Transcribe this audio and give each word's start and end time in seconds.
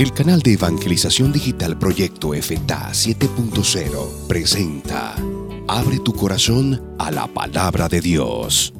El 0.00 0.14
canal 0.14 0.40
de 0.40 0.54
evangelización 0.54 1.30
digital 1.30 1.78
Proyecto 1.78 2.32
FTA 2.32 2.88
7.0 2.92 4.26
presenta 4.26 5.14
Abre 5.68 5.98
tu 5.98 6.14
corazón 6.14 6.96
a 6.98 7.10
la 7.10 7.26
palabra 7.26 7.86
de 7.86 8.00
Dios. 8.00 8.72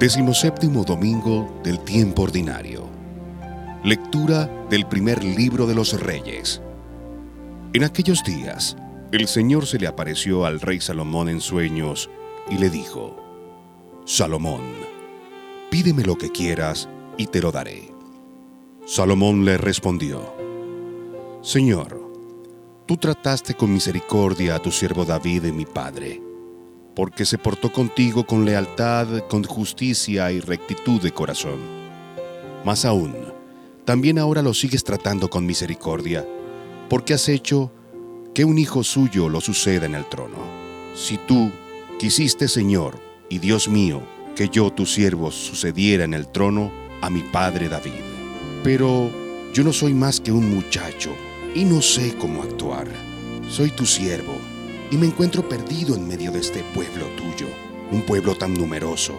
Decimoséptimo 0.00 0.82
domingo 0.82 1.60
del 1.62 1.78
tiempo 1.84 2.22
ordinario. 2.22 2.88
Lectura 3.84 4.50
del 4.68 4.84
primer 4.84 5.22
libro 5.22 5.68
de 5.68 5.76
los 5.76 5.92
Reyes. 6.00 6.60
En 7.72 7.84
aquellos 7.84 8.24
días, 8.24 8.76
el 9.12 9.28
Señor 9.28 9.64
se 9.64 9.78
le 9.78 9.86
apareció 9.86 10.44
al 10.44 10.60
rey 10.60 10.80
Salomón 10.80 11.28
en 11.28 11.40
sueños 11.40 12.10
y 12.50 12.58
le 12.58 12.68
dijo, 12.68 13.14
Salomón, 14.04 14.97
pídeme 15.70 16.02
lo 16.02 16.16
que 16.16 16.30
quieras 16.30 16.88
y 17.16 17.26
te 17.26 17.40
lo 17.40 17.52
daré. 17.52 17.92
Salomón 18.86 19.44
le 19.44 19.58
respondió, 19.58 20.34
Señor, 21.42 22.00
tú 22.86 22.96
trataste 22.96 23.54
con 23.54 23.72
misericordia 23.72 24.54
a 24.54 24.58
tu 24.58 24.70
siervo 24.70 25.04
David, 25.04 25.44
mi 25.52 25.66
padre, 25.66 26.22
porque 26.96 27.26
se 27.26 27.38
portó 27.38 27.70
contigo 27.70 28.24
con 28.24 28.44
lealtad, 28.44 29.28
con 29.28 29.44
justicia 29.44 30.32
y 30.32 30.40
rectitud 30.40 31.00
de 31.02 31.12
corazón. 31.12 31.58
Más 32.64 32.84
aún, 32.84 33.14
también 33.84 34.18
ahora 34.18 34.42
lo 34.42 34.54
sigues 34.54 34.84
tratando 34.84 35.28
con 35.28 35.46
misericordia, 35.46 36.26
porque 36.88 37.14
has 37.14 37.28
hecho 37.28 37.70
que 38.34 38.44
un 38.44 38.58
hijo 38.58 38.84
suyo 38.84 39.28
lo 39.28 39.40
suceda 39.40 39.86
en 39.86 39.94
el 39.94 40.06
trono. 40.06 40.38
Si 40.94 41.18
tú 41.18 41.50
quisiste, 41.98 42.48
Señor, 42.48 42.98
y 43.28 43.38
Dios 43.38 43.68
mío, 43.68 44.02
que 44.38 44.48
yo, 44.48 44.70
tu 44.70 44.86
siervo, 44.86 45.32
sucediera 45.32 46.04
en 46.04 46.14
el 46.14 46.28
trono 46.28 46.70
a 47.00 47.10
mi 47.10 47.22
padre 47.22 47.68
David. 47.68 48.04
Pero 48.62 49.10
yo 49.52 49.64
no 49.64 49.72
soy 49.72 49.94
más 49.94 50.20
que 50.20 50.30
un 50.30 50.54
muchacho 50.54 51.10
y 51.56 51.64
no 51.64 51.82
sé 51.82 52.14
cómo 52.14 52.44
actuar. 52.44 52.86
Soy 53.48 53.72
tu 53.72 53.84
siervo 53.84 54.38
y 54.92 54.96
me 54.96 55.06
encuentro 55.06 55.48
perdido 55.48 55.96
en 55.96 56.06
medio 56.06 56.30
de 56.30 56.38
este 56.38 56.62
pueblo 56.72 57.06
tuyo, 57.16 57.48
un 57.90 58.02
pueblo 58.02 58.36
tan 58.36 58.54
numeroso 58.54 59.12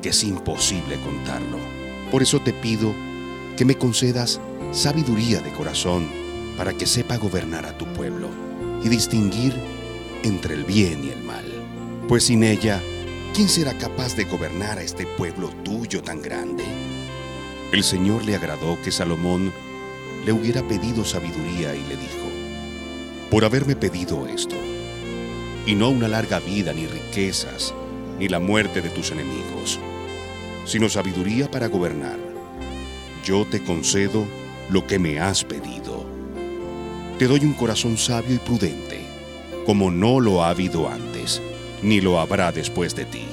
que 0.00 0.08
es 0.08 0.24
imposible 0.24 0.96
contarlo. 1.04 1.58
Por 2.10 2.22
eso 2.22 2.40
te 2.40 2.54
pido 2.54 2.94
que 3.58 3.66
me 3.66 3.74
concedas 3.74 4.40
sabiduría 4.72 5.42
de 5.42 5.52
corazón 5.52 6.08
para 6.56 6.72
que 6.72 6.86
sepa 6.86 7.18
gobernar 7.18 7.66
a 7.66 7.76
tu 7.76 7.84
pueblo 7.92 8.30
y 8.82 8.88
distinguir 8.88 9.52
entre 10.22 10.54
el 10.54 10.64
bien 10.64 11.04
y 11.04 11.10
el 11.10 11.22
mal. 11.24 11.44
Pues 12.08 12.24
sin 12.24 12.42
ella, 12.42 12.80
¿quién 13.36 13.50
será 13.50 13.74
capaz 13.76 14.16
de 14.16 14.24
gobernar 14.24 14.78
a 14.78 14.82
este 14.82 15.04
pueblo 15.04 15.50
tuyo 15.62 16.02
tan 16.02 16.22
grande? 16.22 16.64
El 17.70 17.84
Señor 17.84 18.24
le 18.24 18.34
agradó 18.34 18.80
que 18.82 18.90
Salomón 18.90 19.52
le 20.24 20.32
hubiera 20.32 20.66
pedido 20.66 21.04
sabiduría 21.04 21.74
y 21.74 21.80
le 21.80 21.96
dijo, 21.96 22.30
por 23.30 23.44
haberme 23.44 23.76
pedido 23.76 24.26
esto, 24.26 24.56
y 25.66 25.74
no 25.74 25.90
una 25.90 26.08
larga 26.08 26.40
vida 26.40 26.72
ni 26.72 26.86
riquezas, 26.86 27.74
ni 28.18 28.26
la 28.26 28.40
muerte 28.40 28.80
de 28.80 28.88
tus 28.88 29.10
enemigos, 29.10 29.78
sino 30.64 30.88
sabiduría 30.88 31.50
para 31.50 31.66
gobernar, 31.66 32.18
yo 33.22 33.44
te 33.44 33.62
concedo 33.62 34.26
lo 34.70 34.86
que 34.86 34.98
me 34.98 35.20
has 35.20 35.44
pedido. 35.44 36.06
Te 37.18 37.26
doy 37.26 37.40
un 37.40 37.52
corazón 37.52 37.98
sabio 37.98 38.34
y 38.34 38.38
prudente, 38.38 38.98
como 39.66 39.90
no 39.90 40.20
lo 40.20 40.42
ha 40.42 40.48
habido 40.48 40.88
antes 40.88 41.15
ni 41.86 42.00
lo 42.00 42.18
habrá 42.18 42.50
después 42.50 42.96
de 42.96 43.04
ti. 43.04 43.24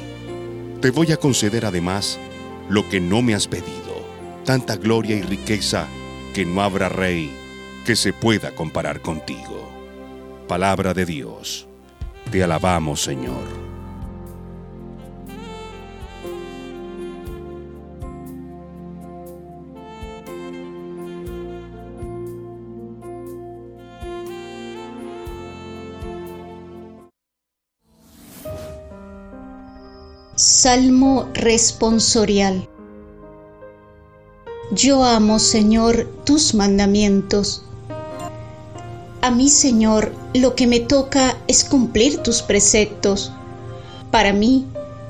Te 0.79 0.91
voy 0.91 1.11
a 1.11 1.17
conceder 1.17 1.65
además 1.65 2.19
lo 2.69 2.87
que 2.87 2.99
no 2.99 3.23
me 3.23 3.33
has 3.33 3.47
pedido, 3.47 4.05
tanta 4.45 4.75
gloria 4.75 5.15
y 5.15 5.23
riqueza 5.23 5.87
que 6.35 6.45
no 6.45 6.61
habrá 6.61 6.87
rey 6.87 7.31
que 7.83 7.95
se 7.95 8.13
pueda 8.13 8.51
comparar 8.51 9.01
contigo. 9.01 9.69
Palabra 10.47 10.93
de 10.93 11.05
Dios. 11.05 11.67
Te 12.29 12.43
alabamos, 12.43 13.01
Señor. 13.01 13.72
Salmo 30.45 31.29
responsorial. 31.33 32.67
Yo 34.71 35.05
amo, 35.05 35.39
Señor, 35.39 36.05
tus 36.25 36.53
mandamientos. 36.53 37.63
A 39.21 39.31
mí, 39.31 39.47
Señor, 39.47 40.13
lo 40.33 40.53
que 40.53 40.67
me 40.67 40.81
toca 40.81 41.37
es 41.47 41.63
cumplir 41.63 42.17
tus 42.17 42.41
preceptos. 42.41 43.31
Para 44.11 44.33
mí, 44.33 44.65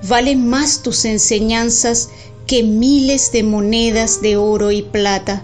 valen 0.08 0.48
más 0.48 0.84
tus 0.84 1.04
enseñanzas 1.04 2.10
que 2.46 2.62
miles 2.62 3.32
de 3.32 3.42
monedas 3.42 4.22
de 4.22 4.38
oro 4.38 4.70
y 4.70 4.84
plata. 4.84 5.42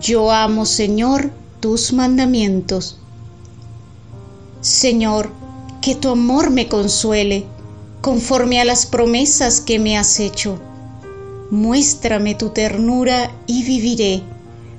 Yo 0.00 0.30
amo, 0.30 0.64
Señor, 0.64 1.32
tus 1.58 1.92
mandamientos. 1.92 2.98
Señor, 4.60 5.28
que 5.82 5.96
tu 5.96 6.10
amor 6.10 6.50
me 6.50 6.68
consuele 6.68 7.44
conforme 8.08 8.58
a 8.58 8.64
las 8.64 8.86
promesas 8.86 9.60
que 9.60 9.78
me 9.78 9.98
has 9.98 10.18
hecho. 10.18 10.58
Muéstrame 11.50 12.34
tu 12.34 12.48
ternura 12.48 13.30
y 13.46 13.64
viviré, 13.64 14.22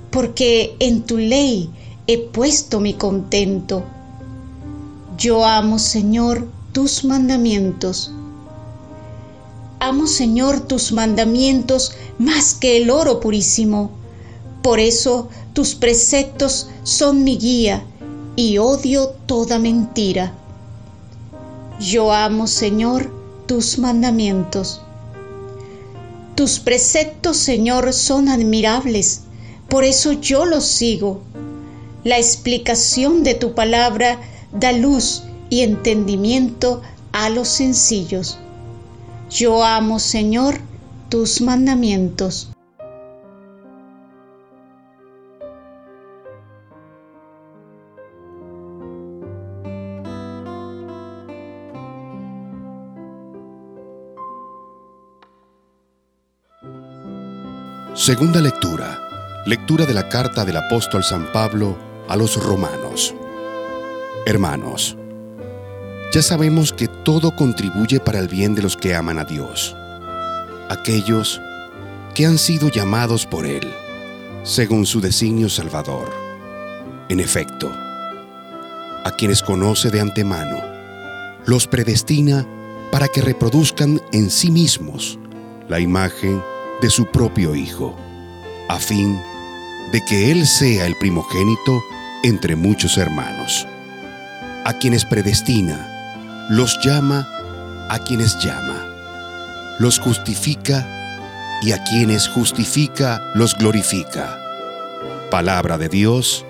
porque 0.09 0.75
en 0.79 1.03
tu 1.03 1.19
ley 1.19 1.69
he 2.07 2.17
puesto 2.17 2.79
mi 2.79 2.95
contento. 2.95 3.83
Yo 5.15 5.45
amo, 5.45 5.77
Señor, 5.77 6.47
tus 6.71 7.05
mandamientos. 7.05 8.11
Amo, 9.79 10.07
Señor, 10.07 10.61
tus 10.61 10.91
mandamientos 10.91 11.93
más 12.17 12.55
que 12.55 12.77
el 12.77 12.89
oro 12.89 13.19
purísimo. 13.19 13.91
Por 14.63 14.79
eso 14.79 15.29
tus 15.53 15.75
preceptos 15.75 16.71
son 16.81 17.23
mi 17.23 17.37
guía 17.37 17.83
y 18.35 18.57
odio 18.57 19.09
toda 19.27 19.59
mentira. 19.59 20.33
Yo 21.79 22.11
amo, 22.11 22.47
Señor, 22.47 23.18
tus 23.49 23.79
mandamientos. 23.79 24.79
Tus 26.35 26.59
preceptos, 26.59 27.35
Señor, 27.37 27.93
son 27.93 28.29
admirables, 28.29 29.21
por 29.67 29.83
eso 29.83 30.11
yo 30.11 30.45
los 30.45 30.65
sigo. 30.65 31.21
La 32.03 32.19
explicación 32.19 33.23
de 33.23 33.33
tu 33.33 33.55
palabra 33.55 34.19
da 34.51 34.71
luz 34.71 35.23
y 35.49 35.61
entendimiento 35.61 36.83
a 37.11 37.31
los 37.31 37.47
sencillos. 37.47 38.37
Yo 39.31 39.63
amo, 39.63 39.97
Señor, 39.97 40.59
tus 41.09 41.41
mandamientos. 41.41 42.51
Segunda 57.99 58.39
lectura. 58.39 58.97
Lectura 59.45 59.85
de 59.85 59.93
la 59.93 60.07
carta 60.07 60.45
del 60.45 60.55
apóstol 60.55 61.03
San 61.03 61.29
Pablo 61.33 61.77
a 62.07 62.15
los 62.15 62.41
romanos. 62.41 63.13
Hermanos, 64.25 64.95
ya 66.13 66.21
sabemos 66.21 66.71
que 66.71 66.87
todo 66.87 67.35
contribuye 67.35 67.99
para 67.99 68.19
el 68.19 68.29
bien 68.29 68.55
de 68.55 68.61
los 68.61 68.77
que 68.77 68.95
aman 68.95 69.19
a 69.19 69.25
Dios, 69.25 69.75
aquellos 70.69 71.41
que 72.15 72.25
han 72.25 72.37
sido 72.37 72.69
llamados 72.69 73.25
por 73.25 73.45
Él, 73.45 73.69
según 74.43 74.85
su 74.85 75.01
designio 75.01 75.49
salvador. 75.49 76.09
En 77.09 77.19
efecto, 77.19 77.69
a 79.03 79.11
quienes 79.17 79.43
conoce 79.43 79.89
de 79.89 79.99
antemano, 79.99 80.57
los 81.45 81.67
predestina 81.67 82.47
para 82.93 83.09
que 83.09 83.19
reproduzcan 83.19 84.01
en 84.13 84.29
sí 84.29 84.51
mismos 84.51 85.19
la 85.67 85.81
imagen 85.81 86.41
de 86.41 86.58
su 86.89 87.05
propio 87.07 87.55
Hijo, 87.55 87.95
a 88.69 88.77
fin 88.77 89.19
de 89.91 90.01
que 90.05 90.31
Él 90.31 90.45
sea 90.45 90.85
el 90.85 90.95
primogénito 90.95 91.83
entre 92.23 92.55
muchos 92.55 92.97
hermanos. 92.97 93.67
A 94.65 94.73
quienes 94.73 95.05
predestina, 95.05 96.47
los 96.49 96.79
llama, 96.83 97.27
a 97.89 97.99
quienes 97.99 98.37
llama, 98.43 99.77
los 99.79 99.99
justifica 99.99 100.87
y 101.61 101.71
a 101.71 101.83
quienes 101.83 102.27
justifica, 102.27 103.21
los 103.35 103.55
glorifica. 103.55 104.39
Palabra 105.31 105.77
de 105.77 105.89
Dios, 105.89 106.45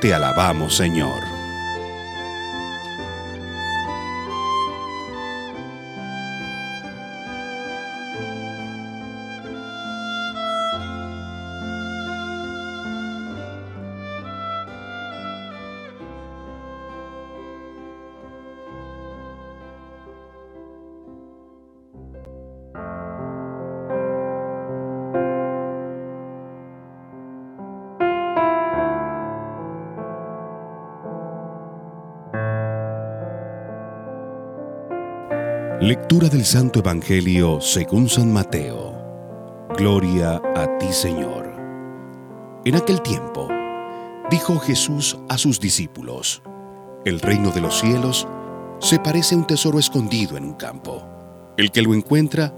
te 0.00 0.12
alabamos 0.12 0.76
Señor. 0.76 1.33
Lectura 35.80 36.28
del 36.28 36.44
Santo 36.44 36.78
Evangelio 36.78 37.60
según 37.60 38.08
San 38.08 38.32
Mateo. 38.32 38.94
Gloria 39.76 40.40
a 40.54 40.78
ti, 40.78 40.92
Señor. 40.92 41.52
En 42.64 42.76
aquel 42.76 43.02
tiempo, 43.02 43.48
dijo 44.30 44.60
Jesús 44.60 45.18
a 45.28 45.36
sus 45.36 45.58
discípulos, 45.58 46.42
El 47.04 47.20
reino 47.20 47.50
de 47.50 47.60
los 47.60 47.80
cielos 47.80 48.28
se 48.78 49.00
parece 49.00 49.34
a 49.34 49.38
un 49.38 49.46
tesoro 49.48 49.80
escondido 49.80 50.36
en 50.36 50.44
un 50.44 50.54
campo. 50.54 51.04
El 51.56 51.72
que 51.72 51.82
lo 51.82 51.92
encuentra, 51.92 52.54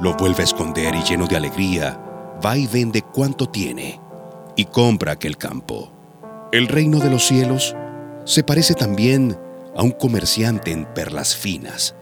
lo 0.00 0.14
vuelve 0.14 0.42
a 0.42 0.44
esconder 0.44 0.94
y 0.94 1.02
lleno 1.02 1.26
de 1.26 1.36
alegría, 1.36 1.98
va 2.44 2.58
y 2.58 2.66
vende 2.66 3.00
cuanto 3.00 3.48
tiene 3.48 3.98
y 4.54 4.66
compra 4.66 5.12
aquel 5.12 5.38
campo. 5.38 5.90
El 6.52 6.68
reino 6.68 6.98
de 6.98 7.08
los 7.08 7.26
cielos 7.26 7.74
se 8.26 8.44
parece 8.44 8.74
también 8.74 9.38
a 9.74 9.82
un 9.82 9.92
comerciante 9.92 10.72
en 10.72 10.84
perlas 10.84 11.34
finas 11.34 11.96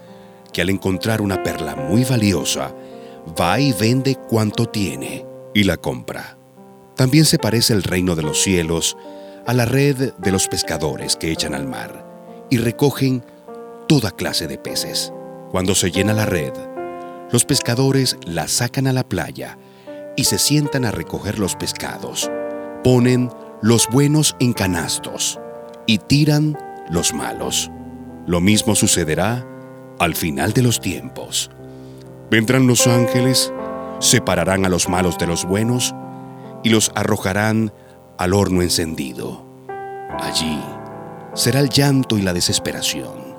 al 0.61 0.71
encontrar 0.71 1.21
una 1.21 1.43
perla 1.43 1.77
muy 1.77 2.05
valiosa, 2.05 2.75
va 3.39 3.61
y 3.61 3.73
vende 3.73 4.17
cuanto 4.17 4.67
tiene 4.67 5.27
y 5.55 5.65
la 5.65 5.77
compra. 5.77 6.39
También 6.97 7.25
se 7.25 7.39
parece 7.39 7.73
el 7.73 7.83
reino 7.83 8.17
de 8.17 8.23
los 8.23 8.43
cielos 8.43 8.97
a 9.47 9.55
la 9.55 9.65
red 9.65 10.13
de 10.19 10.33
los 10.33 10.49
pescadores 10.49 11.17
que 11.17 11.33
echan 11.33 11.55
al 11.55 11.67
mar 11.67 12.07
y 12.51 12.59
recogen 12.59 13.25
toda 13.87 14.11
clase 14.11 14.47
de 14.47 14.59
peces. 14.59 15.13
Cuando 15.51 15.75
se 15.75 15.91
llena 15.91 16.13
la 16.13 16.27
red, 16.27 16.53
los 17.31 17.45
pescadores 17.45 18.17
la 18.27 18.49
sacan 18.49 18.87
a 18.87 18.93
la 18.93 19.09
playa 19.09 19.59
y 20.17 20.25
se 20.25 20.39
sientan 20.39 20.85
a 20.85 20.91
recoger 20.91 21.39
los 21.39 21.57
pescados. 21.57 22.31
Ponen 22.83 23.31
los 23.63 23.89
buenos 23.89 24.37
en 24.41 24.53
canastos 24.53 25.39
y 25.87 25.99
tiran 25.99 26.59
los 26.91 27.13
malos. 27.13 27.71
Lo 28.27 28.41
mismo 28.41 28.75
sucederá 28.75 29.47
al 29.99 30.15
final 30.15 30.53
de 30.53 30.63
los 30.63 30.81
tiempos. 30.81 31.51
Vendrán 32.31 32.67
los 32.67 32.87
ángeles, 32.87 33.53
separarán 34.01 34.65
a 34.65 34.69
los 34.69 34.89
malos 34.89 35.19
de 35.19 35.27
los 35.27 35.45
buenos 35.45 35.95
y 36.63 36.71
los 36.71 36.93
arrojarán 36.95 37.73
al 38.17 38.35
horno 38.35 38.63
encendido. 38.63 39.45
Allí 40.21 40.61
será 41.35 41.61
el 41.61 41.69
llanto 41.69 42.19
y 42.19 42.23
la 42.23 42.33
desesperación. 42.33 43.37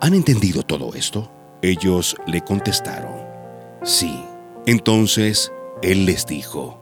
¿Han 0.00 0.14
entendido 0.14 0.62
todo 0.62 0.94
esto? 0.94 1.30
Ellos 1.62 2.16
le 2.26 2.42
contestaron, 2.42 3.16
sí. 3.82 4.22
Entonces 4.66 5.50
él 5.82 6.06
les 6.06 6.26
dijo, 6.26 6.80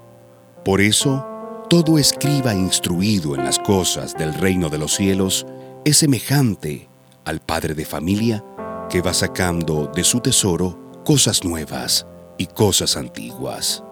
por 0.65 0.81
eso 0.81 1.25
todo 1.71 1.99
escriba 1.99 2.55
instruido 2.55 3.35
en 3.35 3.45
las 3.45 3.59
cosas 3.59 4.15
del 4.15 4.35
reino 4.35 4.69
de 4.69 4.79
los 4.79 4.95
cielos 4.95 5.47
es 5.85 5.99
semejante 5.99 6.89
al 7.25 7.41
padre 7.41 7.75
de 7.75 7.85
familia 7.85 8.45
que 8.89 9.01
va 9.01 9.13
sacando 9.13 9.91
de 9.95 10.05
su 10.05 10.21
tesoro 10.21 11.03
cosas 11.05 11.45
nuevas 11.45 12.07
y 12.39 12.47
cosas 12.47 12.97
antiguas. 12.97 13.83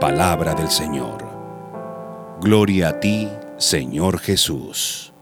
Palabra 0.00 0.54
del 0.54 0.70
Señor. 0.70 1.26
Gloria 2.40 2.90
a 2.90 3.00
ti, 3.00 3.28
Señor 3.56 4.18
Jesús. 4.18 5.12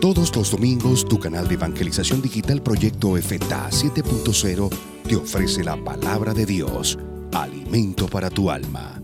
Todos 0.00 0.36
los 0.36 0.50
domingos 0.50 1.06
tu 1.06 1.18
canal 1.18 1.48
de 1.48 1.54
evangelización 1.54 2.20
digital 2.20 2.62
Proyecto 2.62 3.16
FTA 3.16 3.70
7.0 3.70 4.70
te 5.08 5.16
ofrece 5.16 5.64
la 5.64 5.82
palabra 5.82 6.34
de 6.34 6.44
Dios, 6.44 6.98
alimento 7.32 8.06
para 8.06 8.28
tu 8.28 8.50
alma. 8.50 9.03